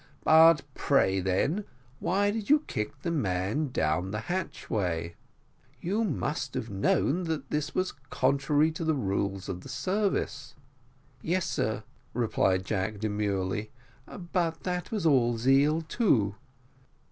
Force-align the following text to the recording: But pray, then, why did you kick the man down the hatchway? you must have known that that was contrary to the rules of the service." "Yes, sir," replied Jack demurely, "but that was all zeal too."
But 0.23 0.63
pray, 0.73 1.19
then, 1.19 1.63
why 1.99 2.31
did 2.31 2.49
you 2.49 2.63
kick 2.65 3.03
the 3.03 3.11
man 3.11 3.69
down 3.69 4.09
the 4.09 4.21
hatchway? 4.21 5.13
you 5.79 6.03
must 6.03 6.55
have 6.55 6.71
known 6.71 7.25
that 7.25 7.51
that 7.51 7.75
was 7.75 7.93
contrary 8.09 8.71
to 8.71 8.83
the 8.83 8.95
rules 8.95 9.47
of 9.47 9.61
the 9.61 9.69
service." 9.69 10.55
"Yes, 11.21 11.45
sir," 11.45 11.83
replied 12.15 12.65
Jack 12.65 12.97
demurely, 12.97 13.69
"but 14.33 14.61
that 14.63 14.91
was 14.91 15.05
all 15.05 15.37
zeal 15.37 15.81
too." 15.83 16.33